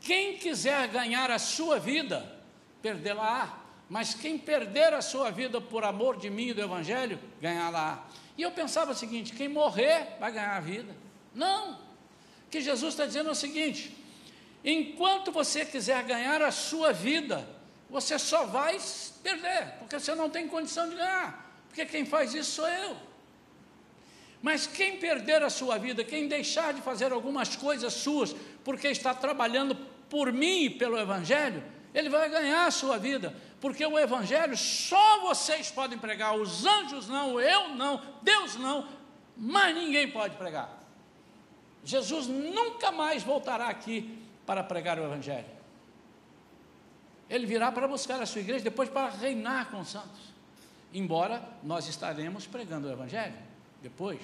[0.00, 2.40] Quem quiser ganhar a sua vida,
[2.80, 3.64] perdê-la-á.
[3.88, 8.06] Mas quem perder a sua vida por amor de mim e do Evangelho, ganhá-la.
[8.36, 10.94] E eu pensava o seguinte: quem morrer vai ganhar a vida.
[11.34, 11.72] Não.
[11.72, 13.96] O que Jesus está dizendo é o seguinte:
[14.62, 17.48] enquanto você quiser ganhar a sua vida,
[17.88, 18.78] você só vai
[19.22, 21.47] perder, porque você não tem condição de ganhar.
[21.68, 22.96] Porque quem faz isso sou eu.
[24.40, 29.12] Mas quem perder a sua vida, quem deixar de fazer algumas coisas suas, porque está
[29.12, 29.74] trabalhando
[30.08, 35.20] por mim e pelo Evangelho, ele vai ganhar a sua vida, porque o Evangelho só
[35.20, 38.88] vocês podem pregar, os anjos não, eu não, Deus não,
[39.36, 40.78] mas ninguém pode pregar.
[41.84, 45.58] Jesus nunca mais voltará aqui para pregar o Evangelho.
[47.28, 50.37] Ele virá para buscar a sua igreja, depois para reinar com os santos.
[50.92, 53.36] Embora nós estaremos pregando o Evangelho
[53.82, 54.20] depois.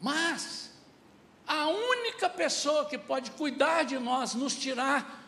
[0.00, 0.72] Mas
[1.46, 5.24] a única pessoa que pode cuidar de nós, nos tirar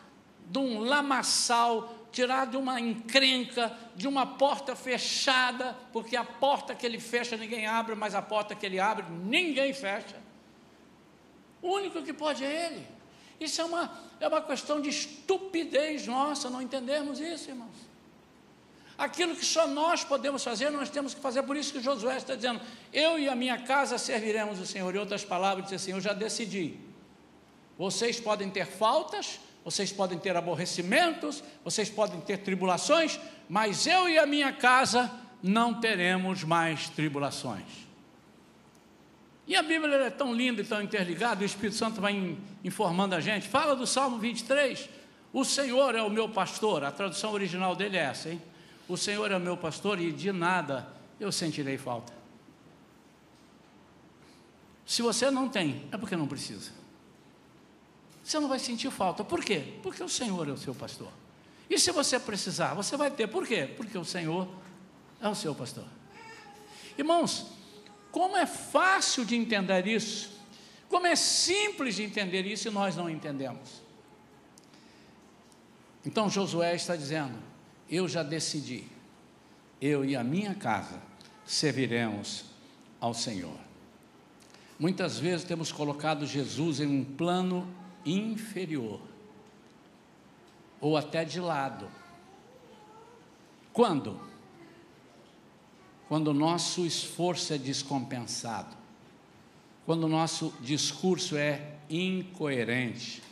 [0.47, 6.85] de um lamaçal, tirar de uma encrenca, de uma porta fechada, porque a porta que
[6.85, 10.17] ele fecha ninguém abre, mas a porta que ele abre ninguém fecha.
[11.63, 12.87] O único que pode é ele.
[13.39, 17.90] Isso é uma, é uma questão de estupidez nossa, não entendemos isso, irmãos.
[19.01, 21.43] Aquilo que só nós podemos fazer, nós temos que fazer.
[21.45, 22.61] Por isso que Josué está dizendo:
[22.93, 24.95] Eu e a minha casa serviremos o Senhor.
[24.95, 26.79] Em outras palavras, diz assim: Eu já decidi.
[27.79, 34.19] Vocês podem ter faltas, vocês podem ter aborrecimentos, vocês podem ter tribulações, mas eu e
[34.19, 35.11] a minha casa
[35.43, 37.89] não teremos mais tribulações.
[39.47, 43.21] E a Bíblia é tão linda e tão interligada, o Espírito Santo vai informando a
[43.21, 43.49] gente.
[43.49, 44.91] Fala do Salmo 23.
[45.33, 48.43] O Senhor é o meu pastor, a tradução original dele é essa, hein?
[48.91, 52.13] O Senhor é o meu pastor e de nada eu sentirei falta.
[54.85, 56.73] Se você não tem, é porque não precisa.
[58.25, 59.23] Você não vai sentir falta.
[59.23, 59.79] Por quê?
[59.81, 61.13] Porque o Senhor é o seu pastor.
[61.71, 63.29] E se você precisar, você vai ter.
[63.29, 63.73] Por quê?
[63.77, 64.49] Porque o Senhor
[65.21, 65.87] é o seu pastor.
[66.99, 67.47] Irmãos,
[68.11, 70.37] como é fácil de entender isso,
[70.89, 73.83] como é simples de entender isso e nós não entendemos.
[76.05, 77.50] Então Josué está dizendo:
[77.91, 78.85] eu já decidi,
[79.81, 81.03] eu e a minha casa
[81.45, 82.45] serviremos
[83.01, 83.59] ao Senhor.
[84.79, 87.69] Muitas vezes temos colocado Jesus em um plano
[88.07, 89.01] inferior,
[90.81, 91.91] ou até de lado.
[93.73, 94.21] Quando?
[96.09, 98.77] Quando o nosso esforço é descompensado,
[99.85, 103.23] quando o nosso discurso é incoerente.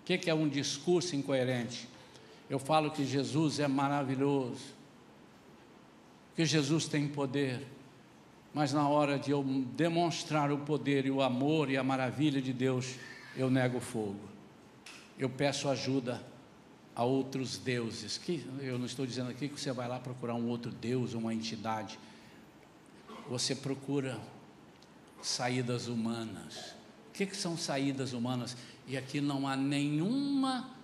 [0.00, 1.86] O que é um discurso incoerente?
[2.50, 4.74] Eu falo que Jesus é maravilhoso,
[6.34, 7.64] que Jesus tem poder,
[8.52, 9.44] mas na hora de eu
[9.76, 12.96] demonstrar o poder e o amor e a maravilha de Deus,
[13.36, 14.28] eu nego fogo.
[15.16, 16.20] Eu peço ajuda
[16.96, 18.18] a outros deuses.
[18.18, 21.32] Que eu não estou dizendo aqui que você vai lá procurar um outro deus, uma
[21.32, 22.00] entidade.
[23.28, 24.18] Você procura
[25.22, 26.74] saídas humanas.
[27.10, 28.56] O que, que são saídas humanas?
[28.88, 30.79] E aqui não há nenhuma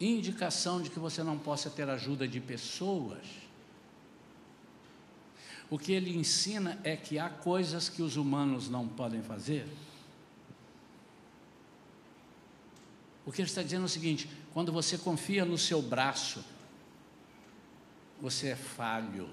[0.00, 3.24] indicação de que você não possa ter ajuda de pessoas.
[5.68, 9.66] O que ele ensina é que há coisas que os humanos não podem fazer.
[13.24, 16.44] O que ele está dizendo é o seguinte: quando você confia no seu braço,
[18.20, 19.28] você é falho,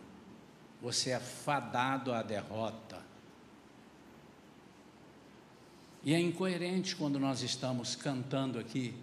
[0.82, 3.02] você é fadado à derrota.
[6.04, 8.94] E é incoerente quando nós estamos cantando aqui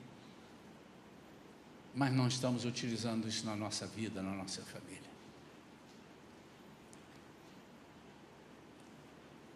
[1.94, 5.10] mas não estamos utilizando isso na nossa vida, na nossa família.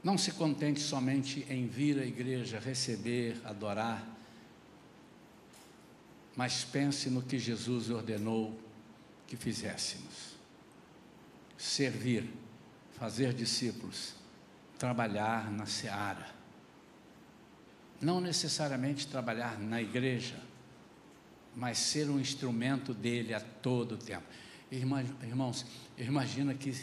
[0.03, 4.07] Não se contente somente em vir à igreja, receber, adorar,
[6.37, 8.59] mas pense no que Jesus ordenou
[9.26, 10.35] que fizéssemos:
[11.57, 12.28] servir,
[12.99, 14.14] fazer discípulos,
[14.78, 16.35] trabalhar na seara.
[18.01, 20.39] Não necessariamente trabalhar na igreja,
[21.57, 24.25] mas ser um instrumento dele a todo tempo.
[24.71, 25.65] Irmãos,
[25.97, 26.75] imagina que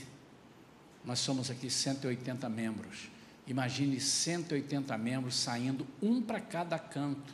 [1.04, 3.10] nós somos aqui 180 membros.
[3.48, 7.34] Imagine 180 membros saindo um para cada canto,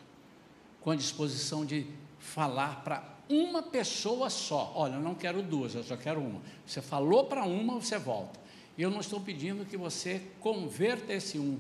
[0.82, 1.86] com a disposição de
[2.18, 4.72] falar para uma pessoa só.
[4.76, 6.42] Olha, eu não quero duas, eu só quero uma.
[6.66, 8.40] Você falou para uma, você volta.
[8.78, 11.60] E eu não estou pedindo que você converta esse um.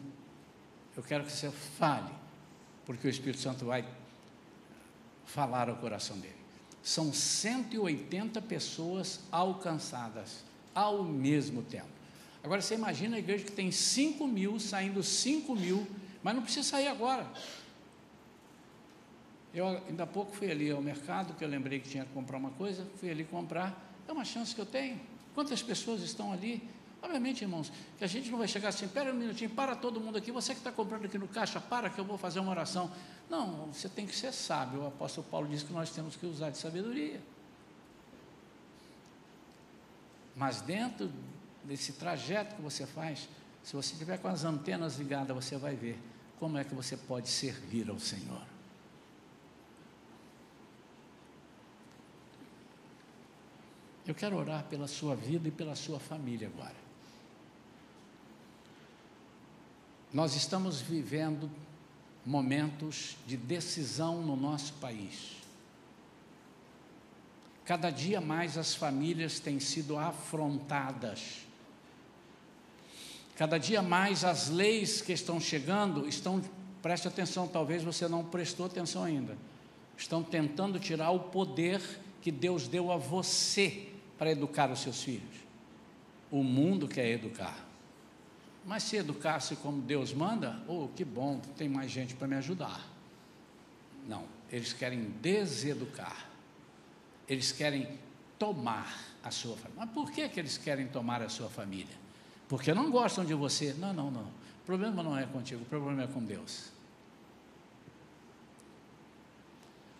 [0.95, 2.11] Eu quero que você fale,
[2.85, 3.85] porque o Espírito Santo vai
[5.27, 6.35] falar ao coração dele.
[6.81, 11.89] São 180 pessoas alcançadas ao mesmo tempo.
[12.43, 15.85] Agora você imagina a igreja que tem 5 mil, saindo 5 mil,
[16.23, 17.27] mas não precisa sair agora.
[19.53, 22.37] Eu ainda há pouco fui ali ao mercado, que eu lembrei que tinha que comprar
[22.37, 23.91] uma coisa, fui ali comprar.
[24.07, 24.99] É uma chance que eu tenho.
[25.35, 26.63] Quantas pessoas estão ali?
[27.01, 30.17] Obviamente, irmãos, que a gente não vai chegar assim, espera um minutinho, para todo mundo
[30.17, 32.91] aqui, você que está comprando aqui no caixa, para que eu vou fazer uma oração.
[33.29, 34.81] Não, você tem que ser sábio.
[34.81, 37.21] O apóstolo Paulo diz que nós temos que usar de sabedoria.
[40.35, 41.11] Mas dentro
[41.63, 43.27] desse trajeto que você faz,
[43.63, 45.99] se você tiver com as antenas ligadas, você vai ver
[46.39, 48.41] como é que você pode servir ao Senhor.
[54.05, 56.86] Eu quero orar pela sua vida e pela sua família agora.
[60.17, 61.47] Nós estamos vivendo
[62.25, 65.37] momentos de decisão no nosso país.
[67.63, 71.45] Cada dia mais as famílias têm sido afrontadas.
[73.35, 76.41] Cada dia mais as leis que estão chegando estão,
[76.81, 79.37] preste atenção, talvez você não prestou atenção ainda,
[79.95, 81.79] estão tentando tirar o poder
[82.23, 83.87] que Deus deu a você
[84.17, 85.45] para educar os seus filhos.
[86.31, 87.66] O mundo quer educar.
[88.67, 92.85] Mas se educasse como Deus manda, oh, que bom, tem mais gente para me ajudar.
[94.05, 96.27] Não, eles querem deseducar.
[97.29, 97.97] Eles querem
[98.37, 98.93] tomar
[99.23, 99.73] a sua família.
[99.77, 101.95] Mas por que, que eles querem tomar a sua família?
[102.49, 103.73] Porque não gostam de você.
[103.73, 104.23] Não, não, não.
[104.23, 106.69] O problema não é contigo, o problema é com Deus.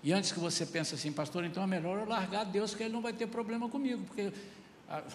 [0.03, 2.93] E antes que você pense assim, pastor, então é melhor eu largar Deus, que ele
[2.93, 4.31] não vai ter problema comigo, porque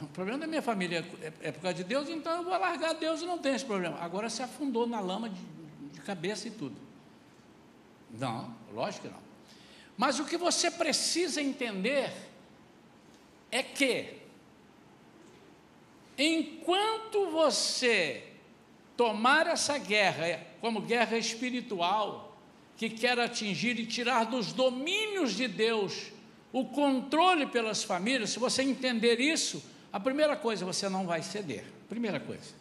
[0.02, 2.94] o problema da minha família é, é, por causa de Deus, então eu vou largar
[2.94, 3.98] Deus e não tem esse problema.
[4.00, 5.40] Agora se afundou na lama de,
[5.92, 6.76] de cabeça e tudo.
[8.10, 9.22] Não, lógico que não.
[9.96, 12.12] Mas o que você precisa entender
[13.50, 14.18] é que,
[16.18, 18.24] enquanto você
[18.96, 22.36] tomar essa guerra como guerra espiritual,
[22.76, 26.12] que quer atingir e tirar dos domínios de Deus
[26.52, 31.64] o controle pelas famílias, se você entender isso, a primeira coisa você não vai ceder.
[31.88, 32.54] Primeira coisa.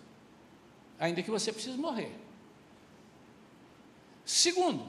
[0.99, 2.15] Ainda que você precise morrer.
[4.23, 4.87] Segundo,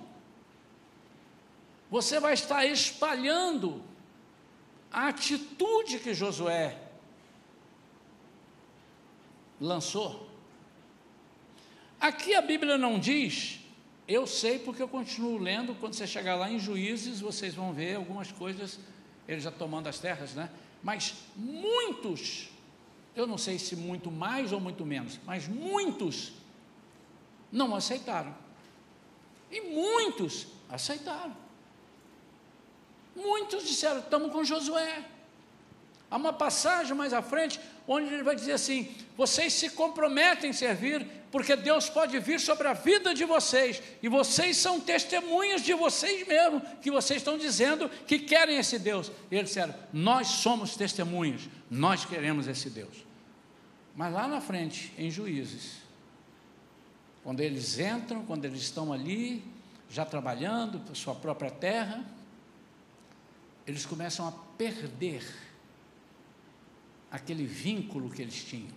[1.91, 3.83] você vai estar espalhando
[4.91, 6.79] a atitude que Josué
[9.61, 10.29] lançou.
[12.01, 13.62] Aqui a Bíblia não diz
[14.07, 15.75] eu sei porque eu continuo lendo.
[15.75, 18.79] Quando você chegar lá em Juízes, vocês vão ver algumas coisas,
[19.29, 20.51] ele já tomando as terras, né?
[20.83, 22.51] Mas muitos,
[23.15, 26.33] eu não sei se muito mais ou muito menos, mas muitos
[27.51, 28.35] não aceitaram.
[29.51, 31.37] E muitos aceitaram.
[33.15, 35.05] Muitos disseram: estamos com Josué.
[36.13, 37.59] Há uma passagem mais à frente
[37.89, 42.69] onde ele vai dizer assim: vocês se comprometem em servir, porque Deus pode vir sobre
[42.69, 47.89] a vida de vocês, e vocês são testemunhas de vocês mesmos, que vocês estão dizendo
[48.07, 49.11] que querem esse Deus.
[49.31, 53.07] E eles disseram: nós somos testemunhas, nós queremos esse Deus.
[53.97, 55.77] Mas lá na frente, em Juízes,
[57.25, 59.43] quando eles entram, quando eles estão ali,
[59.89, 62.05] já trabalhando para sua própria terra,
[63.67, 65.52] eles começam a perder
[67.13, 68.73] aquele vínculo que eles tinham.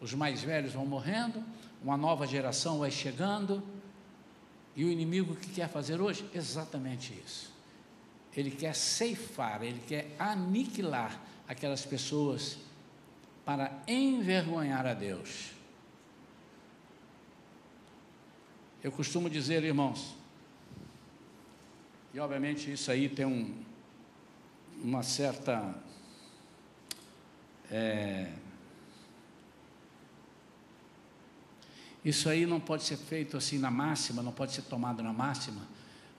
[0.00, 1.44] Os mais velhos vão morrendo,
[1.82, 3.62] uma nova geração vai chegando,
[4.76, 6.24] e o inimigo que quer fazer hoje?
[6.32, 7.52] Exatamente isso.
[8.34, 12.58] Ele quer ceifar, ele quer aniquilar aquelas pessoas
[13.44, 15.50] para envergonhar a Deus.
[18.82, 20.14] Eu costumo dizer, irmãos,
[22.14, 23.54] e obviamente isso aí tem um,
[24.82, 25.74] uma certa.
[27.70, 28.32] É,
[32.04, 35.62] isso aí não pode ser feito assim na máxima, não pode ser tomado na máxima,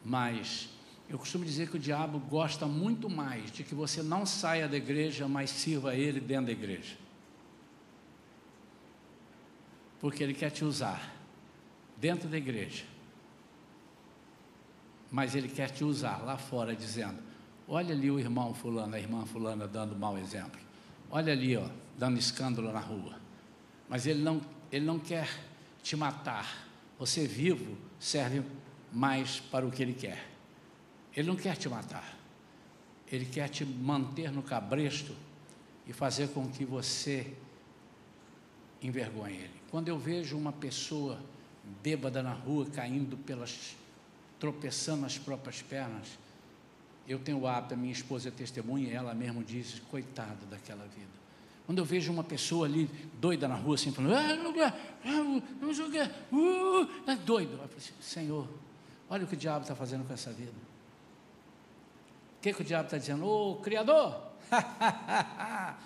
[0.05, 0.69] mas
[1.09, 4.77] eu costumo dizer que o diabo gosta muito mais de que você não saia da
[4.77, 6.95] igreja, mas sirva ele dentro da igreja.
[9.99, 11.13] Porque ele quer te usar
[11.97, 12.85] dentro da igreja.
[15.11, 17.19] Mas ele quer te usar lá fora, dizendo:
[17.67, 20.70] Olha ali o irmão fulano, a irmã fulana dando mau exemplo.
[21.11, 23.19] Olha ali, ó, dando escândalo na rua.
[23.89, 24.41] Mas ele não,
[24.71, 25.27] ele não quer
[25.83, 26.67] te matar.
[26.97, 28.41] Você vivo serve
[28.91, 30.25] mais para o que ele quer.
[31.15, 32.17] Ele não quer te matar.
[33.11, 35.13] Ele quer te manter no cabresto
[35.85, 37.33] e fazer com que você
[38.81, 39.61] envergonhe ele.
[39.69, 41.19] Quando eu vejo uma pessoa
[41.83, 43.75] bêbada na rua, caindo pelas,
[44.39, 46.07] tropeçando nas próprias pernas,
[47.07, 51.11] eu tenho o hábito, a minha esposa é testemunha, ela mesmo diz, coitada daquela vida.
[51.65, 52.89] Quando eu vejo uma pessoa ali
[53.19, 54.63] doida na rua, assim, falando, ah, não, que, uh,
[57.07, 57.53] é doido.
[57.53, 58.47] Eu falo assim, Senhor,
[59.09, 60.51] olha o que o diabo está fazendo com essa vida.
[62.37, 63.25] O que, que o diabo está dizendo?
[63.25, 64.19] Ô, oh, Criador,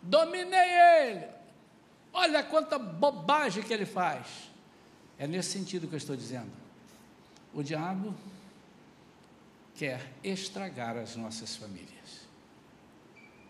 [0.00, 1.26] dominei ele.
[2.12, 4.48] Olha quanta bobagem que ele faz.
[5.18, 6.50] É nesse sentido que eu estou dizendo.
[7.52, 8.14] O diabo
[9.76, 12.24] quer estragar as nossas famílias.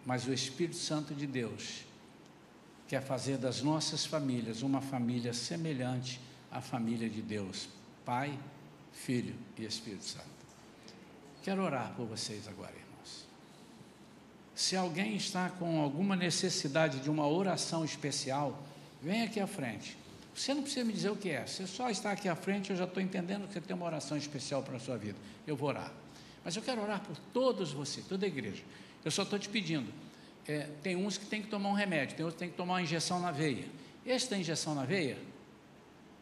[0.04, 1.84] Mas o Espírito Santo de Deus
[2.86, 6.20] quer fazer das nossas famílias uma família semelhante
[6.50, 7.68] à família de Deus,
[8.04, 8.38] Pai,
[8.92, 10.34] Filho e Espírito Santo.
[11.42, 13.26] Quero orar por vocês agora, irmãos.
[14.54, 18.62] Se alguém está com alguma necessidade de uma oração especial,
[19.02, 19.96] vem aqui à frente.
[20.34, 22.76] Você não precisa me dizer o que é, você só está aqui à frente, eu
[22.76, 25.18] já estou entendendo que você tem uma oração especial para a sua vida.
[25.46, 25.92] Eu vou orar.
[26.44, 28.62] Mas eu quero orar por todos vocês, toda a igreja.
[29.04, 29.90] Eu só estou te pedindo.
[30.46, 32.74] É, tem uns que tem que tomar um remédio, tem outros que tem que tomar
[32.74, 33.66] uma injeção na veia.
[34.04, 35.18] Esse tem injeção na veia?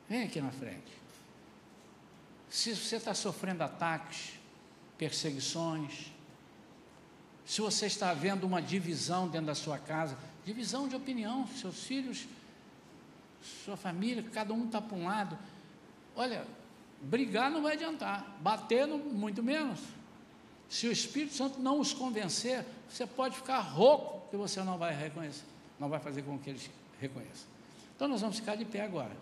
[0.08, 0.92] Vem aqui na frente.
[2.48, 4.34] Se você está sofrendo ataques,
[4.96, 6.12] perseguições,
[7.44, 12.26] se você está vendo uma divisão dentro da sua casa, divisão de opinião, seus filhos,
[13.64, 15.36] sua família, cada um está para um lado.
[16.14, 16.46] Olha,
[17.00, 19.80] brigar não vai adiantar, bater muito menos.
[20.72, 24.96] Se o Espírito Santo não os convencer, você pode ficar rouco que você não vai
[24.96, 25.44] reconhecer,
[25.78, 27.46] não vai fazer com que eles reconheçam.
[27.94, 29.14] Então nós vamos ficar de pé agora.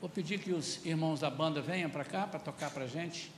[0.00, 3.32] Vou pedir que os irmãos da banda venham para cá para tocar para a gente,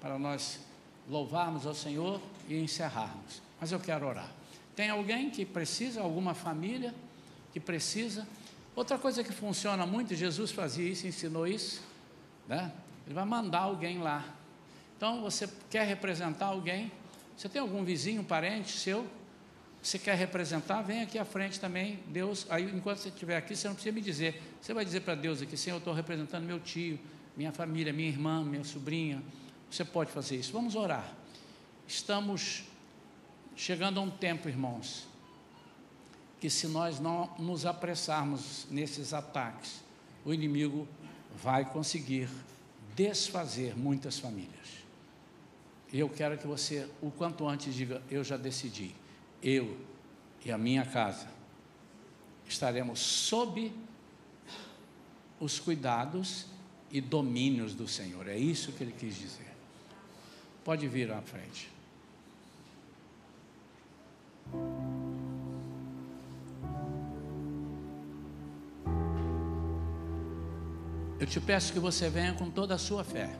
[0.00, 0.58] para nós
[1.06, 3.42] louvarmos ao Senhor e encerrarmos.
[3.60, 4.32] Mas eu quero orar.
[4.74, 6.94] Tem alguém que precisa, alguma família
[7.52, 8.26] que precisa?
[8.74, 11.82] Outra coisa que funciona muito, Jesus fazia isso, ensinou isso,
[12.48, 12.72] né?
[13.04, 14.24] Ele vai mandar alguém lá
[15.04, 16.90] então, você quer representar alguém?
[17.36, 19.06] Você tem algum vizinho, parente seu?
[19.82, 20.80] Você quer representar?
[20.80, 21.98] Vem aqui à frente também.
[22.06, 24.42] Deus, aí enquanto você estiver aqui, você não precisa me dizer.
[24.62, 26.98] Você vai dizer para Deus aqui, Senhor, eu estou representando meu tio,
[27.36, 29.22] minha família, minha irmã, minha sobrinha.
[29.70, 30.50] Você pode fazer isso.
[30.54, 31.12] Vamos orar.
[31.86, 32.64] Estamos
[33.54, 35.06] chegando a um tempo, irmãos,
[36.40, 39.82] que se nós não nos apressarmos nesses ataques,
[40.24, 40.88] o inimigo
[41.42, 42.30] vai conseguir
[42.96, 44.83] desfazer muitas famílias.
[45.94, 48.92] E eu quero que você, o quanto antes, diga: Eu já decidi.
[49.40, 49.78] Eu
[50.44, 51.28] e a minha casa
[52.48, 53.72] estaremos sob
[55.38, 56.46] os cuidados
[56.90, 58.26] e domínios do Senhor.
[58.26, 59.46] É isso que ele quis dizer.
[60.64, 61.70] Pode vir à frente.
[71.20, 73.38] Eu te peço que você venha com toda a sua fé.